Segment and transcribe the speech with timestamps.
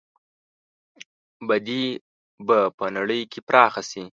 [1.49, 1.81] بدي
[2.47, 4.03] به په نړۍ کې پراخه شي.